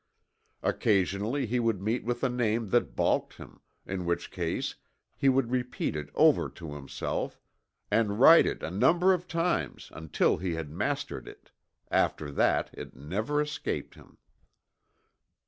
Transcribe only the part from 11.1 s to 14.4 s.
it after that it never escaped him.